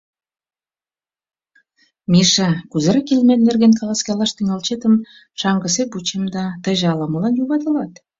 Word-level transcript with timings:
—Миша, 2.11 2.49
кузерак 2.71 3.07
илымет 3.13 3.41
нерген 3.47 3.73
каласкалаш 3.79 4.31
тӱҥалчетым 4.33 4.93
шаҥгысек 5.39 5.89
вучем 5.93 6.23
да, 6.35 6.45
тыйже 6.63 6.87
ала-молан 6.93 7.33
юватылат. 7.43 7.93